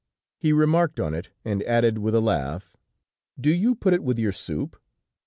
[0.39, 2.75] He remarked on it, and added with a laugh:
[3.39, 4.81] "Do you put it with your soup?"